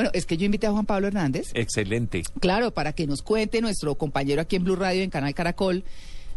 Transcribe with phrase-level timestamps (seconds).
[0.00, 1.50] Bueno, es que yo invité a Juan Pablo Hernández.
[1.52, 2.22] Excelente.
[2.40, 5.84] Claro, para que nos cuente nuestro compañero aquí en Blue Radio, en Canal Caracol,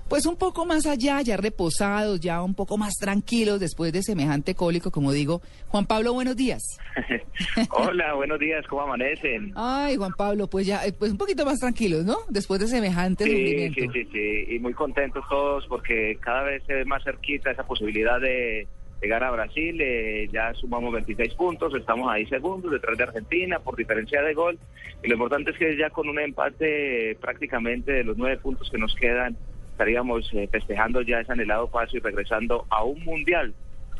[0.09, 4.53] pues un poco más allá, ya reposados, ya un poco más tranquilos después de semejante
[4.53, 5.41] cólico, como digo.
[5.69, 6.61] Juan Pablo, buenos días.
[7.69, 9.53] Hola, buenos días, ¿cómo amanecen?
[9.55, 12.17] Ay, Juan Pablo, pues ya, pues un poquito más tranquilos, ¿no?
[12.27, 13.79] Después de semejante sí, sufrimiento.
[13.79, 17.65] Sí, sí, sí, y muy contentos todos porque cada vez se ve más cerquita esa
[17.65, 18.67] posibilidad de
[19.03, 19.79] llegar a Brasil.
[19.79, 24.57] Eh, ya sumamos 26 puntos, estamos ahí segundos detrás de Argentina por diferencia de gol.
[25.03, 28.77] Y lo importante es que ya con un empate prácticamente de los nueve puntos que
[28.77, 29.35] nos quedan,
[29.71, 33.53] estaríamos eh, festejando ya ese anhelado paso y regresando a un mundial,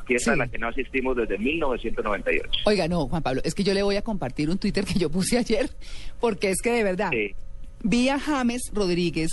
[0.05, 0.39] fiesta Sí.
[0.39, 2.49] a la que no asistimos desde 1998.
[2.66, 5.09] Oiga, no, Juan Pablo, es que yo le voy a compartir un Twitter que yo
[5.09, 5.70] puse ayer,
[6.20, 7.31] porque es que de verdad, Sí.
[7.83, 9.30] vi a James Rodríguez,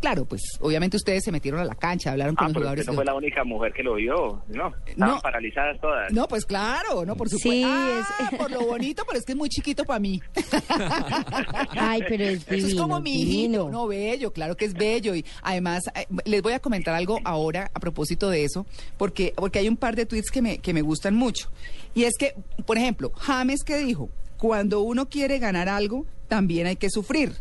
[0.00, 2.82] claro, pues obviamente ustedes se metieron a la cancha, hablaron con Ah, los pero jugadores.
[2.82, 4.72] usted no fue la única mujer que lo vio, ¿no?
[4.86, 5.20] Estaban No.
[5.20, 6.12] paralizadas todas.
[6.12, 7.50] No, pues claro, no, por supuesto.
[7.50, 10.20] Sí, ah, es- por lo bonito, pero es que es muy chiquito para mí.
[11.70, 15.14] Ay, pero es divino, Eso es como mi hijito, no bello, claro que es bello
[15.14, 19.58] y además eh, les voy a comentar algo ahora a propósito de eso, porque porque
[19.58, 21.50] hay un par de tweets que me que me gustan mucho.
[21.94, 22.34] Y es que,
[22.66, 27.32] por ejemplo, James que dijo, cuando uno quiere ganar algo, también hay que sufrir.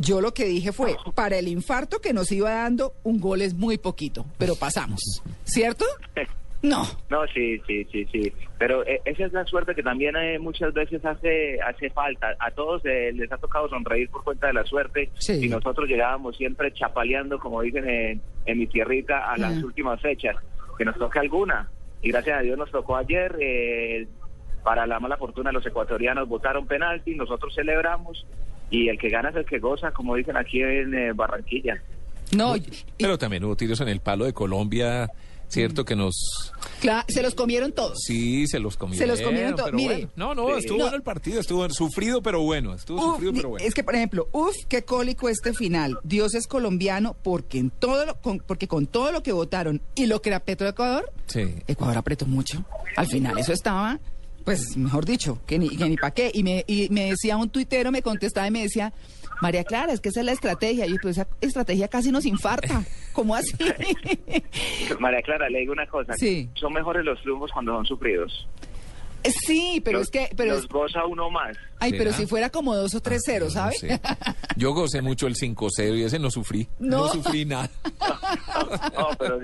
[0.00, 3.54] Yo lo que dije fue, para el infarto que nos iba dando, un gol es
[3.54, 5.00] muy poquito, pero pasamos.
[5.44, 5.84] ¿Cierto?
[6.62, 6.84] No.
[7.08, 8.32] No, sí, sí, sí, sí.
[8.58, 12.34] Pero eh, esa es la suerte que también eh, muchas veces hace hace falta.
[12.38, 15.38] A todos eh, les ha tocado sonreír por cuenta de la suerte Sí.
[15.44, 20.36] y nosotros llegábamos siempre chapaleando, como dicen en, en mi tierrita, a las últimas fechas.
[20.76, 21.70] Que nos toque alguna.
[22.02, 23.36] Y gracias a Dios nos tocó ayer.
[23.40, 24.06] eh,
[24.62, 28.26] para la mala fortuna los ecuatorianos votaron penalti, nosotros celebramos
[28.70, 31.82] y el que gana es el que goza, como dicen aquí en eh, Barranquilla.
[32.36, 32.62] No, y-
[32.98, 35.10] Pero también hubo tiros en el palo de Colombia,
[35.48, 35.84] ¿cierto?
[35.84, 36.52] Que nos...
[36.80, 37.98] cla- se los comieron todos.
[38.06, 39.00] Sí, se los comieron.
[39.00, 39.72] Se los comieron todos.
[39.72, 39.94] Mire.
[39.94, 40.10] bueno.
[40.14, 40.84] No, no, estuvo No.
[40.84, 42.72] bueno el partido, estuvo sufrido, pero bueno.
[42.74, 43.66] Estuvo Uf, sufrido, pero bueno.
[43.66, 45.98] Es que, por ejemplo, uf, qué cólico este final.
[46.04, 50.06] Dios es colombiano porque en todo lo, con, porque con todo lo que votaron y
[50.06, 51.56] lo que era Petro Ecuador, Sí.
[51.66, 52.64] Ecuador apretó mucho.
[52.96, 53.98] Al final eso estaba,
[54.44, 56.30] pues, mejor dicho, que ni, que ni pa' qué.
[56.32, 58.92] Y me, y me decía un tuitero, me contestaba y me decía,
[59.40, 60.86] María Clara, es que esa es la estrategia.
[60.86, 62.84] Y yo, pues esa estrategia casi nos infarta.
[63.12, 63.52] ¿Cómo así?
[64.98, 66.14] María Clara, le digo una cosa.
[66.16, 66.48] Sí.
[66.54, 68.48] Son mejores los triunfos cuando son sufridos.
[69.46, 71.56] Sí, pero Los- es que, pero los es- goza uno más.
[71.78, 73.74] ay, pero si fuera como dos o tres ceros, No ¿sabe?
[73.74, 74.00] sé.
[74.56, 76.68] Yo gocé mucho el 5-0 y ese no sufrí.
[76.78, 77.06] No.
[77.06, 77.70] No, sufrí nada.
[78.96, 79.38] No, pero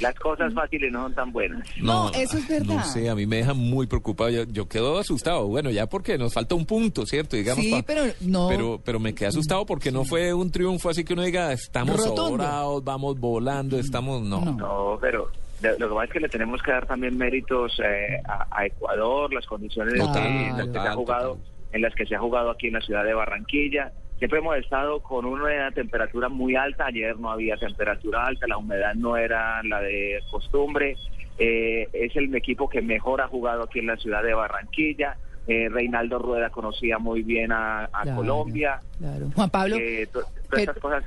[0.00, 1.66] las cosas fáciles no son tan buenas.
[1.80, 2.66] No, eso es verdad.
[2.76, 4.30] No sé, a mí me deja muy preocupado.
[4.30, 5.46] Yo, yo quedo asustado.
[5.46, 7.36] Bueno, ya porque nos falta un punto, ¿cierto?
[7.36, 8.48] Digamos, Sí, pa- pero no.
[8.48, 12.02] Pero, pero me quedé asustado porque no fue un triunfo así que uno diga, estamos
[12.02, 14.22] sobrados, vamos volando, estamos...
[14.22, 14.40] No.
[14.44, 14.52] No.
[14.52, 15.28] No, pero
[15.60, 18.66] de- lo que pasa es que le tenemos que dar también méritos eh, a, a
[18.66, 21.44] Ecuador, las condiciones Total, en las que se ha jugado, total.
[21.72, 23.92] en las que se ha jugado aquí en la ciudad de Barranquilla.
[24.18, 26.86] Siempre hemos estado con una temperatura muy alta.
[26.86, 30.96] Ayer no había temperatura alta, la humedad no era la de costumbre.
[31.38, 35.16] Eh, es el equipo que mejor ha jugado aquí en la ciudad de Barranquilla.
[35.46, 38.78] Eh, Reinaldo Rueda conocía muy bien a, a Claro, Colombia.
[38.98, 39.30] Claro.
[39.34, 41.04] Juan Pablo, Eh, to- todas pero- estas cosas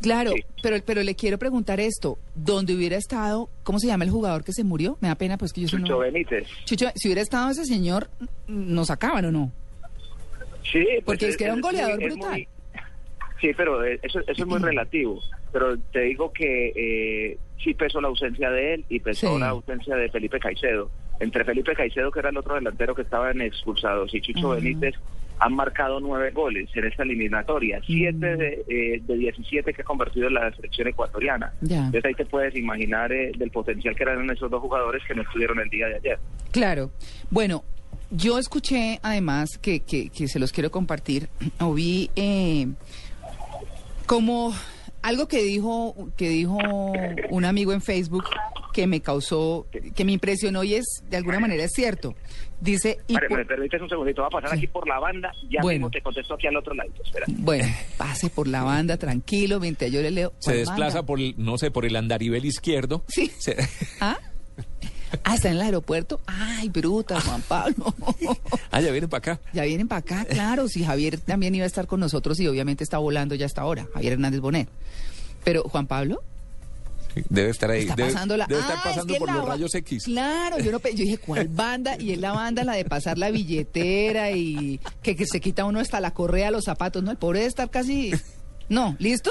[0.00, 0.44] claro, sí.
[0.62, 2.18] pero, pero le quiero preguntar esto.
[2.34, 4.96] ¿Dónde hubiera estado, cómo se llama el jugador que se murió?
[5.00, 5.98] Me da pena, pues que yo soy Chucho no...
[6.00, 6.46] Benítez.
[6.64, 8.08] Chucho, si hubiera estado ese señor,
[8.46, 9.52] ¿nos sacaban o no?
[10.70, 12.30] Sí, pues Porque es que era un goleador muy- brutal.
[12.32, 12.48] muy-
[13.40, 15.20] sí, pero eh, eso, eso es muy relativo.
[15.52, 19.40] Pero te digo que eh, sí pesó la ausencia de él y pesó Sí.
[19.40, 20.90] la ausencia de Felipe Caicedo.
[21.20, 24.56] Entre Felipe Caicedo, que era el otro delantero que estaban expulsados, y Chucho Ujú.
[24.56, 24.94] Benítez
[25.38, 28.38] han marcado nueve goles en esta eliminatoria, siete Mm.
[28.38, 31.52] de, eh, de 17 que ha convertido en la selección ecuatoriana.
[31.60, 31.78] Ya.
[31.78, 35.22] Entonces ahí te puedes imaginar eh, del potencial que eran esos dos jugadores que no
[35.22, 36.18] estuvieron el día de ayer.
[36.52, 36.90] Claro.
[37.30, 37.64] Bueno,
[38.10, 41.28] yo escuché además que, que, que se los quiero compartir,
[41.60, 42.68] o vi eh,
[44.06, 44.54] como
[45.02, 46.58] algo que dijo, que dijo
[47.30, 48.24] un amigo en Facebook
[48.72, 52.14] que me causó, que me impresionó y es, de alguna manera es cierto.
[52.60, 54.56] Dice, y Vale, por- me permites un segundito, va a pasar Sí.
[54.56, 55.78] aquí por la banda, ya Bueno.
[55.86, 56.90] mismo te contesto aquí al otro lado.
[57.04, 57.26] Espera.
[57.28, 57.66] bueno,
[57.98, 60.32] pase por la banda, tranquilo, mientras yo le leo.
[60.38, 61.02] Se ¿Cuál desplaza banda?
[61.06, 63.04] por, el- no sé, por el andarivel izquierdo.
[63.08, 63.30] Sí.
[63.38, 63.56] Se-
[64.00, 64.18] ¿Ah?
[65.22, 66.20] Ah, está en el aeropuerto.
[66.26, 67.94] Ay, bruta, Juan Pablo.
[68.72, 69.40] ah, ya vienen para acá.
[69.52, 70.66] Ya vienen para acá, claro.
[70.68, 73.86] Si Javier también iba a estar con nosotros y obviamente está volando ya hasta ahora,
[73.94, 74.68] Javier Hernández Bonet.
[75.44, 76.22] Pero, Juan Pablo,
[77.28, 77.82] Debe estar ahí.
[77.82, 78.46] está debe, pasando la.
[78.46, 80.04] debe estar Ah, pasando es que por la los rayos X.
[80.04, 81.96] Claro, yo, no, pe- yo dije, ¿cuál banda?
[81.98, 85.80] Y es la banda, la de pasar la billetera y que, que se quita uno
[85.80, 87.10] hasta la correa, los zapatos, ¿no?
[87.10, 88.12] El pobre de estar casi.
[88.68, 89.30] No, ¿listo?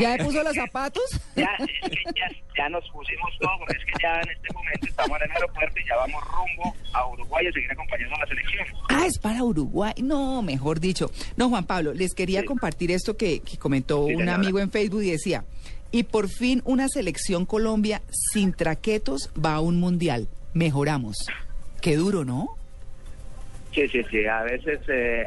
[0.00, 1.04] ¿Ya le puso los zapatos?
[1.36, 2.28] Ya, es que ya,
[2.58, 5.78] ya nos pusimos todo, porque es que ya en este momento estamos en el aeropuerto
[5.78, 8.66] y ya vamos rumbo a Uruguay a seguir acompañando a la selección.
[8.88, 9.92] Ah, es para Uruguay.
[10.02, 11.12] No, mejor dicho.
[11.36, 12.46] No, Juan Pablo, les quería Sí.
[12.46, 14.34] compartir esto que, que comentó Sí, un señora.
[14.34, 15.44] amigo en Facebook y decía,
[15.92, 20.28] y por fin una selección Colombia sin traquetos va a un mundial.
[20.54, 21.16] Mejoramos.
[21.80, 22.56] Qué duro, ¿no?
[23.72, 24.26] Sí, sí, sí.
[24.26, 25.24] A veces eh,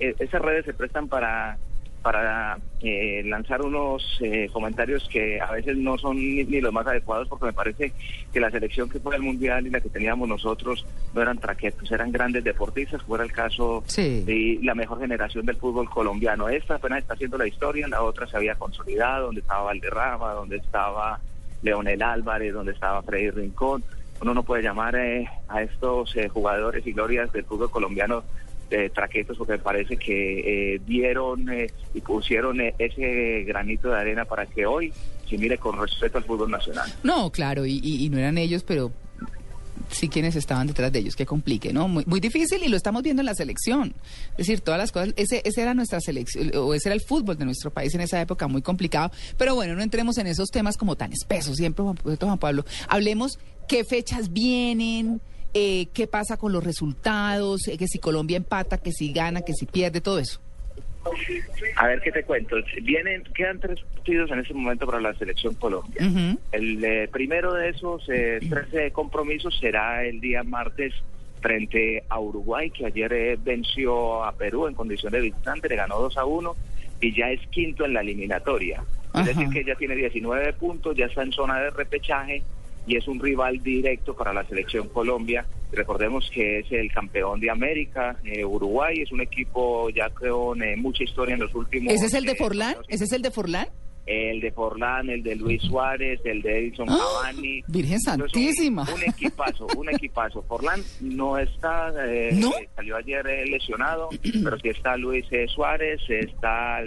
[0.00, 1.58] eh, esas redes se prestan para
[2.06, 6.86] para eh, lanzar unos eh, comentarios que a veces no son ni, ni los más
[6.86, 7.92] adecuados porque me parece
[8.32, 11.90] que la selección que fue al mundial y la que teníamos nosotros no eran traquetos,
[11.90, 14.22] eran grandes deportistas, fuera el caso Sí.
[14.22, 16.48] de la mejor generación del fútbol colombiano.
[16.48, 20.58] Esta apenas está haciendo la historia, la otra se había consolidado, donde estaba Valderrama, donde
[20.58, 21.18] estaba
[21.62, 23.82] Leonel Álvarez, donde estaba Freddy Rincón.
[24.20, 28.22] Uno no puede llamar eh, a estos eh, jugadores y glorias del fútbol colombiano
[28.70, 33.98] de traquetos porque me parece que eh, dieron eh, y pusieron eh, ese granito de
[34.00, 34.92] arena para que hoy
[35.28, 36.92] se mire con respeto al fútbol nacional.
[37.02, 38.92] No, claro, y, y- y no eran ellos, pero
[39.90, 41.86] sí quienes estaban detrás de ellos, que complique, ¿no?
[41.86, 43.94] Muy, muy difícil y lo estamos viendo en la selección.
[44.32, 47.36] Es decir, todas las cosas, ese, ese era nuestra selección, o ese era el fútbol
[47.38, 49.12] de nuestro país en esa época, muy complicado.
[49.36, 52.64] Pero bueno, no entremos en esos temas como tan espesos, siempre, Juan, Juan Pablo.
[52.88, 53.38] Hablemos
[53.68, 55.20] qué fechas vienen,
[55.58, 59.54] eh, qué pasa con los resultados, eh, que si Colombia empata, que si gana, que
[59.54, 60.38] si pierde, todo eso.
[61.76, 62.56] A ver qué te cuento.
[62.82, 65.98] Vienen, quedan tres partidos en este momento para la selección Colombia.
[66.52, 70.92] El eh, primero de esos eh, 13 compromisos será el día martes
[71.40, 76.00] frente a Uruguay, que ayer eh, venció a Perú en condición de visitante, le ganó
[76.00, 76.56] 2 a 1
[77.00, 78.82] y ya es quinto en la eliminatoria.
[79.14, 82.42] Es decir, que ya tiene 19 puntos, ya está en zona de repechaje
[82.86, 85.44] y es un rival directo para la selección Colombia.
[85.72, 90.76] Recordemos que es el campeón de América, eh, Uruguay, es un equipo ya con eh,
[90.76, 91.92] mucha historia en los últimos...
[91.92, 92.76] ¿Ese es el de eh, Forlán?
[92.88, 93.68] ¿Ese es el de Forlán?
[94.06, 96.96] El de Forlán, el de Luis Suárez, el de Edison ¡Ah!
[96.96, 97.64] Cavani.
[97.66, 98.86] Virgen Entonces, un- Santísima.
[98.94, 100.42] Un, equipazo, un equipazo.
[100.44, 102.52] Forlán no está, eh, ¿No?
[102.76, 106.84] salió ayer lesionado, pero sí está Luis Suárez, está,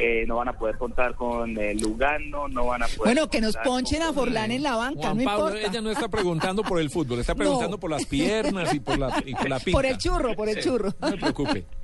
[0.00, 3.40] eh, no van a poder contar con eh, Lugano, no van a poder Bueno, que
[3.40, 5.66] nos ponchen a Forlán en la banca, Juan no Pablo, importa.
[5.68, 7.80] ella no está preguntando por el fútbol, está preguntando No.
[7.80, 9.76] por las piernas y por la, y por la pinta.
[9.78, 10.90] Por el churro, por el Sí, churro.
[11.00, 11.64] No se preocupe.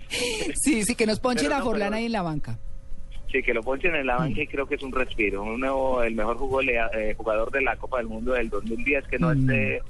[0.62, 2.58] Sí, sí, que nos ponchen Pero a no, Forlán pero- ahí en la banca.
[3.32, 5.42] Sí, que lo ponchen en la banca y creo que es un respiro.
[5.42, 9.18] Un nuevo, el mejor jugole- eh, jugador de la Copa del Mundo del 2010 que
[9.18, 9.50] no Mm.
[9.50, 9.82] esté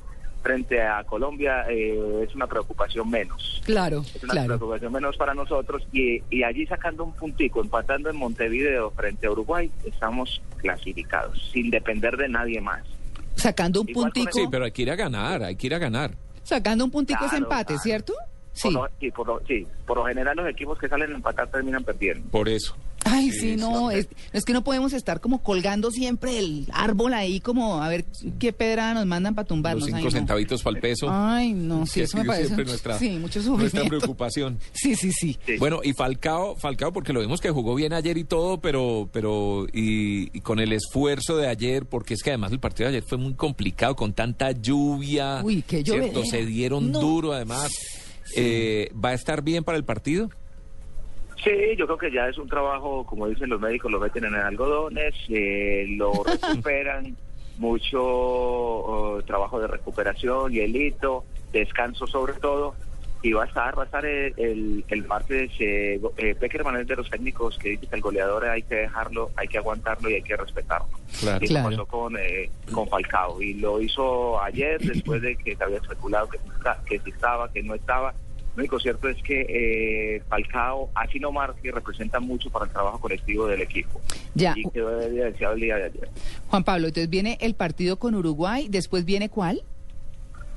[0.46, 3.60] frente a Colombia eh, es una preocupación menos.
[3.64, 4.46] Claro, Es una claro.
[4.58, 9.32] preocupación menos para nosotros y, y allí sacando un puntico, empatando en Montevideo frente a
[9.32, 12.84] Uruguay, estamos clasificados, sin depender de nadie más.
[13.34, 15.78] Sacando un Igual puntico, Sí, pero hay que ir a ganar, hay que ir a
[15.78, 16.12] ganar.
[16.44, 17.82] sacando un puntico es empate, claro.
[17.82, 18.14] ¿cierto?
[18.52, 18.68] Sí.
[18.68, 21.48] Por lo, sí, por lo, sí, por lo general los equipos que salen a empatar
[21.50, 22.30] terminan perdiendo.
[22.30, 22.76] Por eso.
[23.08, 27.14] Ay, Sí, sí, no, es, es que no podemos estar como colgando siempre el árbol
[27.14, 28.04] ahí, como a ver
[28.38, 29.82] qué pedra nos mandan para tumbarnos.
[29.84, 30.18] Los Ay, cinco no.
[30.18, 31.06] centavitos para el peso.
[31.10, 32.46] Ay, no, sí, que eso me parece.
[32.46, 34.58] siempre nuestra, sí, mucho nuestra preocupación.
[34.72, 35.36] Sí, sí, sí.
[35.46, 35.56] Sí.
[35.58, 39.66] Bueno, y Falcao, Falcao, porque lo vimos que jugó bien ayer y todo, pero, pero,
[39.72, 43.08] y, y con el esfuerzo de ayer, porque es que además el partido de ayer
[43.08, 45.40] fue muy complicado, con tanta lluvia.
[45.44, 46.20] Uy, qué ¿cierto?
[46.20, 46.26] llovedera.
[46.30, 47.00] Se dieron No.
[47.00, 47.70] duro, además.
[48.34, 50.30] Eh, ¿Va a estar bien para el partido?
[51.42, 54.34] Sí, yo creo que ya es un trabajo, como dicen los médicos, lo meten en
[54.34, 57.16] algodones, eh, lo recuperan,
[57.58, 62.74] mucho oh, trabajo de recuperación, hielito, descanso sobre todo,
[63.22, 66.86] y va a estar, va a estar el, el, el martes, eh, eh, Peckerman es
[66.86, 70.14] de los técnicos que dice que el goleador hay que dejarlo, hay que aguantarlo y
[70.14, 70.88] hay que respetarlo.
[71.20, 71.44] Claro.
[71.44, 71.70] Y Claro.
[71.70, 76.28] pasó con, eh, con Falcao, y lo hizo ayer después de que se había especulado
[76.28, 76.38] que,
[76.86, 78.14] que sí estaba, que no estaba.
[78.56, 82.98] Lo único cierto es que eh, Falcao, así no marque, representa mucho para el trabajo
[82.98, 84.00] colectivo del equipo.
[84.34, 86.08] Ya, Y quedó evidenciado el día de ayer.
[86.48, 89.60] Juan Pablo, entonces viene el partido con Uruguay, después viene ¿cuál?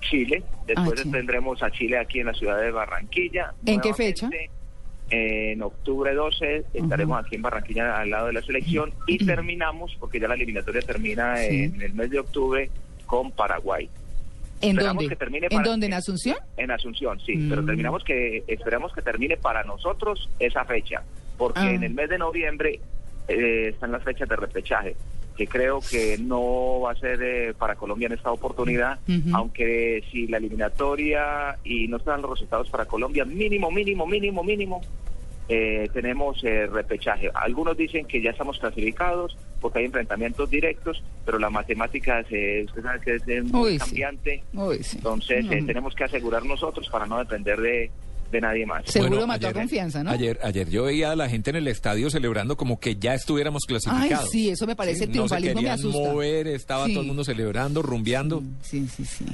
[0.02, 3.54] Chile, después Ah, tendremos a Chile aquí en la ciudad de Barranquilla.
[3.66, 4.30] ¿En qué fecha?
[5.12, 10.20] En octubre 12 estaremos aquí en Barranquilla al lado de la selección y terminamos, porque
[10.22, 11.64] ya la eliminatoria termina Sí.
[11.64, 12.70] en el mes de octubre,
[13.06, 13.90] con Paraguay.
[14.62, 15.10] ¿En Esperamos dónde?
[15.10, 15.86] que termine ¿En para- dónde?
[15.88, 16.38] ¿En Asunción?
[16.58, 17.50] En Asunción, sí, Mm.
[17.50, 21.02] pero terminamos que esperamos que termine para nosotros esa fecha,
[21.38, 21.72] porque Ah.
[21.72, 22.80] en el mes de noviembre
[23.32, 24.96] eh, están las fechas de repechaje,
[25.38, 28.98] que creo que no va a ser eh, para Colombia en esta oportunidad,
[29.34, 34.82] aunque si la eliminatoria y no están los resultados para Colombia, mínimo, mínimo, mínimo, mínimo,
[35.48, 37.30] eh, tenemos eh, repechaje.
[37.34, 42.82] Algunos dicen que ya estamos clasificados porque hay enfrentamientos directos, pero la matemática, se, usted
[42.82, 43.78] sabe que es eh, muy Uy, sí.
[43.80, 44.44] cambiante.
[44.52, 44.98] Uy, sí.
[44.98, 45.68] Entonces, eh, No.
[45.68, 47.92] tenemos que asegurar nosotros para no depender de,
[48.32, 48.84] de nadie más.
[48.88, 50.10] Seguro Bueno, mató a ayer- confianza, ¿no?
[50.10, 53.62] Ayer, ayer yo veía a la gente en el estadio celebrando como que ya estuviéramos
[53.66, 54.32] Ay, clasificados.
[54.32, 56.00] sí, eso me parece no se triunfalismo, me querían asusta.
[56.00, 56.94] mover, estaba Sí.
[56.94, 58.42] todo el mundo celebrando, rumbeando.
[58.64, 59.26] Sí, sí, sí.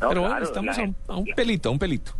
[0.00, 2.12] No, Pero bueno, estamos la a un, a un pelito, a un pelito.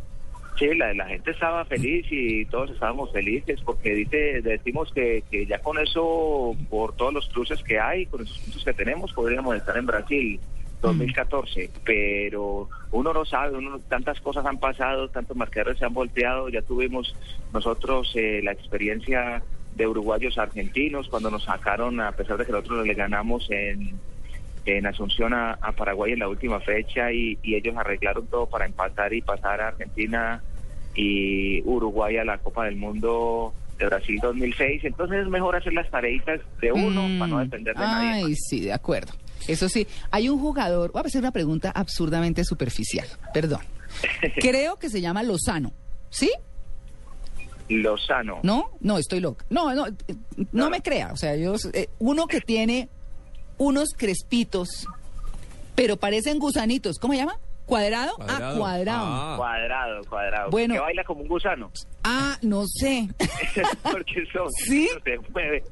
[0.56, 5.46] Sí, la, la gente estaba feliz y todos estábamos felices porque dice, decimos que, que
[5.46, 9.56] ya con eso, por todos los cruces que hay, con esos puntos que tenemos, podríamos
[9.56, 10.40] estar en Brasil
[10.80, 11.70] 2014.
[11.84, 16.49] Pero uno no sabe, uno, tantas cosas han pasado, tantos marcadores se han volteado.
[16.49, 17.16] Ya tuvimos
[17.52, 19.42] nosotros eh, la experiencia
[19.75, 23.99] de uruguayos argentinos cuando nos sacaron, a pesar de que nosotros le ganamos en,
[24.66, 28.66] en Asunción a, a Paraguay en la última fecha y, y ellos arreglaron todo para
[28.66, 30.42] empatar y pasar a Argentina
[30.94, 34.85] y Uruguay a la Copa del Mundo de Brasil 2006.
[34.85, 38.25] Entonces es mejor hacer las tareitas de uno Mm, para no depender de nadie.
[38.25, 39.12] Ay, sí, de acuerdo.
[39.49, 43.61] Eso sí, hay un jugador, voy a hacer una pregunta absurdamente superficial, perdón.
[44.40, 45.73] Creo que se llama Lozano,
[46.09, 46.30] ¿sí?
[47.68, 48.40] Lozano.
[48.42, 48.71] ¿No?
[48.80, 49.44] No, estoy loca.
[49.50, 49.92] No, no, eh,
[50.37, 51.12] no, No, me crea.
[51.12, 52.88] O sea, yo, eh, uno que tiene
[53.58, 54.68] unos crespitos,
[55.75, 56.99] pero parecen gusanitos.
[56.99, 57.37] ¿Cómo se llama?
[57.66, 58.12] ¿Cuadrado?
[58.20, 58.58] Ah, Cuadrado.
[58.58, 59.06] cuadrado.
[59.06, 59.34] Ah.
[59.38, 60.50] Cuadrado, cuadrado.
[60.50, 60.75] Bueno.
[60.75, 61.70] Que baila como un gusano.
[62.02, 63.08] Ah, no sé.
[63.82, 64.50] Porque son.
[64.52, 64.87] ¿Sí?
[65.02, 65.64] Se mueve.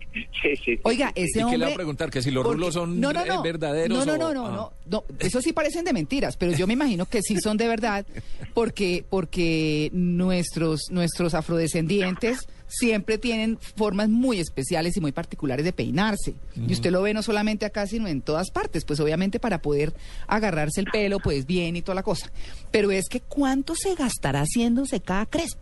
[0.65, 1.23] Sí, Oiga, sí, sí.
[1.25, 2.11] ese ¿Y qué le va a hombre- preguntar?
[2.11, 3.43] ¿Que si los Porque- rulos son no, no, eh, no.
[3.43, 4.51] verdaderos No, no, o- no, no, ah.
[4.53, 5.05] no, no.
[5.19, 8.07] Eso sí parecen de mentiras, pero yo me imagino que sí son de verdad,
[8.55, 12.49] porque, porque nuestros, nuestros afrodescendientes
[12.79, 16.35] siempre tienen formas muy especiales y muy particulares de peinarse.
[16.57, 19.93] Y usted lo ve no solamente acá, sino en todas partes, pues obviamente para poder
[20.27, 22.33] agarrarse el pelo, pues bien y toda la cosa.
[22.71, 25.61] Pero es que ¿cuánto se gastará haciéndose cada crespo?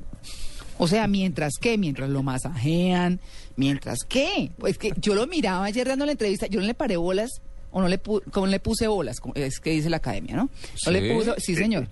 [0.78, 3.20] O sea, mientras que, mientras lo masajean,
[3.56, 6.96] mientras que, pues que yo lo miraba ayer dando la entrevista, yo no le paré
[6.96, 10.48] bolas, o no le, pu como le puse bolas, es que dice la academia, ¿no?
[10.86, 11.14] No le Sí.
[11.14, 11.88] puso, sí señor,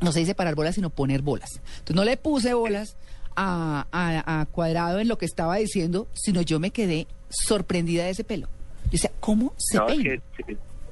[0.00, 1.50] no se dice parar bolas, sino poner bolas.
[1.78, 2.96] Entonces no le puse bolas
[3.36, 8.10] a, a- a Cuadrado en lo que estaba diciendo, sino yo me quedé sorprendida de
[8.10, 8.46] ese pelo.
[8.84, 10.04] Yo decía, ¿cómo se No, peina?
[10.04, 10.20] que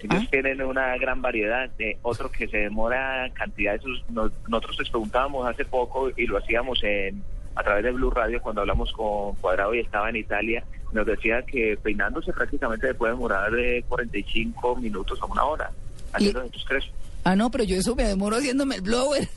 [0.03, 0.27] ellos ¿Ah?
[0.31, 1.69] tienen una gran variedad.
[1.77, 6.39] de otro que se demora cantidad de nos- nosotros les preguntábamos hace poco y lo
[6.39, 7.23] hacíamos en
[7.57, 10.65] a través de Blue Radio cuando hablamos con Cuadrado y estaba en Italia.
[10.93, 15.71] Nos decía que peinándose prácticamente se puede demorar de 45 minutos a una hora.
[16.13, 16.95] Haciendo estos crespos.
[17.25, 19.29] Ah, no, pero yo eso me demoro haciéndome el blower.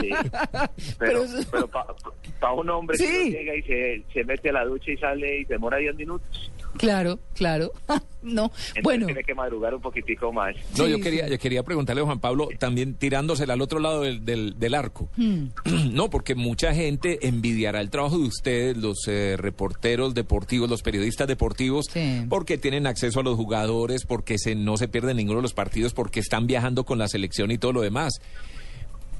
[0.00, 0.10] Sí.
[0.98, 3.04] Pero Pero, eso- pero para un hombre Sí.
[3.06, 6.50] que llega y se, se mete a la ducha y sale y demora 10 minutos,
[6.78, 7.70] Claro, claro.
[8.22, 9.04] no, entonces bueno.
[9.06, 10.56] tiene que madrugar un poquitico más.
[10.78, 14.00] No, Sí, yo quería, yo quería preguntarle a Juan Pablo, también tirándosela al otro lado
[14.02, 15.08] del, del, del arco.
[15.16, 15.48] Hmm.
[15.92, 21.28] No, porque mucha gente envidiará el trabajo de ustedes, los eh, reporteros deportivos, los periodistas
[21.28, 22.24] deportivos, Sí.
[22.30, 25.92] porque tienen acceso a los jugadores, porque se, no se pierden ninguno de los partidos,
[25.92, 28.20] porque están viajando con la selección y todo lo demás.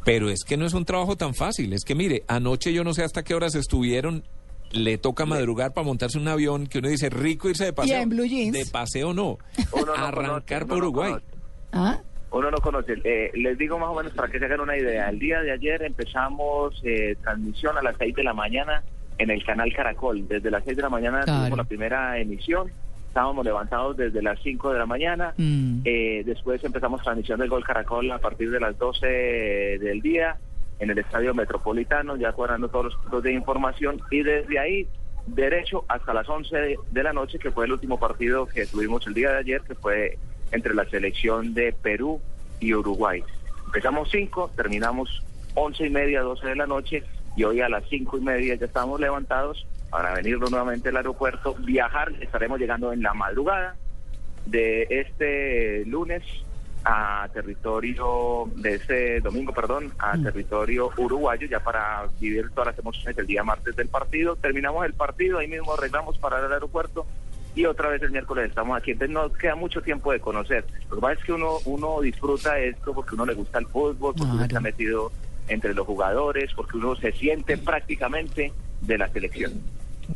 [0.04, 1.72] Pero es que no es un trabajo tan fácil.
[1.72, 4.24] Es que mire, anoche yo no sé hasta qué horas estuvieron.
[4.72, 8.00] Le toca madrugar para montarse un avión que uno dice rico irse de paseo.
[8.00, 8.52] en blue jeans.
[8.52, 9.36] De paseo no.
[9.72, 11.14] Uno no Arrancar conoce, por Uruguay.
[11.72, 12.00] ¿Ah?
[12.30, 12.94] Uno no conoce.
[13.04, 15.10] Eh, les digo más o menos para que se hagan una idea.
[15.10, 18.82] El día de ayer empezamos eh, transmisión a las 6 de la mañana
[19.18, 20.26] en el canal Caracol.
[20.26, 21.40] Desde las 6 de la mañana Claro.
[21.40, 22.72] tuvimos la primera emisión.
[23.12, 25.34] Estábamos levantados desde las 5 de la mañana.
[25.36, 25.82] Mm.
[25.84, 30.38] Eh, después empezamos transmisión del Gol Caracol a partir de las 12 del día
[30.78, 34.00] en el Estadio Metropolitano, ya cuadrando todos los puntos de información.
[34.10, 34.88] Y desde ahí,
[35.26, 39.12] derecho hasta las 11 de, la noche, que fue el último partido que tuvimos el
[39.12, 40.16] día de ayer, que fue
[40.50, 42.18] entre la selección de Perú
[42.60, 43.22] y Uruguay.
[43.66, 47.02] Empezamos 5, terminamos 11 y media, 12 de la noche,
[47.36, 51.54] y hoy a las 5 y media ya estamos levantados para venirnos nuevamente al aeropuerto,
[51.54, 53.76] viajar, estaremos llegando en la madrugada
[54.46, 56.22] de este lunes
[56.82, 63.14] a territorio, de este domingo, perdón, a territorio uruguayo, ya para vivir todas las emociones
[63.14, 64.34] del día martes del partido.
[64.34, 67.06] Terminamos el partido, ahí mismo arreglamos para el aeropuerto
[67.54, 68.92] y otra vez el miércoles estamos aquí.
[68.92, 70.64] Entonces nos queda mucho tiempo de conocer.
[70.88, 74.14] Lo que pasa es que uno, uno disfruta esto porque uno le gusta el fútbol,
[74.14, 74.44] porque uno Claro.
[74.46, 75.12] está metido
[75.48, 79.52] entre los jugadores, porque uno se siente prácticamente de la selección.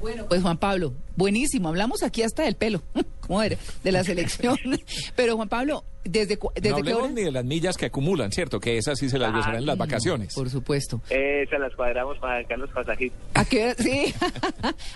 [0.01, 1.69] Bueno, pues Juan Pablo, buenísimo.
[1.69, 2.83] Hablamos aquí hasta del pelo,
[3.21, 3.57] ¿cómo era?
[3.85, 4.57] De la selección.
[5.17, 8.61] Pero Juan Pablo, ¿desde, desde no hablemos ni de las millas que acumulan, ¿cierto?
[8.61, 10.35] Que esas sí se las Ah, gozarán en las vacaciones.
[10.35, 11.01] Por supuesto.
[11.11, 13.19] Eh, se las cuadramos para sacar los pasajitos.
[13.35, 14.15] ¿A qué hora, sí?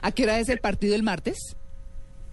[0.03, 1.57] ¿A qué hora es el partido el martes?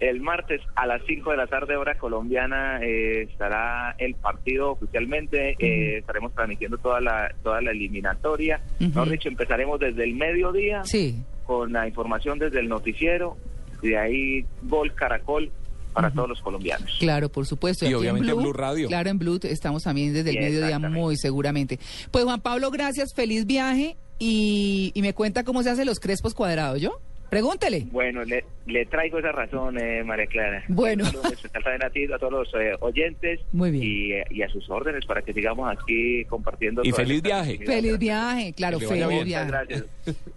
[0.00, 5.56] El martes a las 5 de la tarde, hora colombiana, eh, estará el partido oficialmente.
[5.58, 8.60] eh, estaremos transmitiendo toda la, toda la eliminatoria.
[8.76, 8.84] Ujú.
[8.90, 11.16] Mejor dicho, empezaremos desde el mediodía Sí.
[11.48, 13.38] Con la información desde el noticiero.
[13.80, 15.50] Y de ahí, Gol Caracol
[15.94, 16.96] para todos los colombianos.
[17.00, 17.88] Claro, por supuesto.
[17.88, 18.86] Y obviamente en Blue Radio.
[18.86, 21.80] Claro, en Blue estamos también desde el Sí, mediodía muy seguramente.
[22.10, 26.34] Pues Juan Pablo, gracias, feliz viaje y, y me cuenta cómo se hacen los crespos
[26.34, 27.00] cuadrados, ¿yo?
[27.30, 27.86] Pregúntele.
[27.90, 30.64] Bueno, le, le traigo esa razón, eh, María Clara.
[30.68, 31.04] Bueno.
[31.10, 33.40] También a ti, a todos los eh, oyentes.
[33.52, 33.84] Muy bien.
[33.84, 36.82] Y, y a sus órdenes para que sigamos aquí compartiendo.
[36.84, 37.58] Y feliz viaje.
[37.66, 39.10] Feliz viaje, claro, feliz bien.
[39.10, 39.46] Muchas viaje.
[39.50, 39.84] gracias.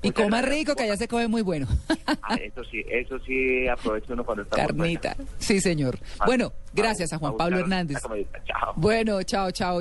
[0.01, 0.60] Y Muchas coma gracias.
[0.60, 1.67] rico, que allá se come muy bueno.
[2.24, 5.15] Ah, eso sí, eso sí aprovecha uno cuando está Carnita.
[5.38, 5.98] Sí, señor.
[6.19, 7.98] Ah, Bueno, gracias a Juan a Pablo Hernández.
[8.75, 9.79] Bueno, chao, chao.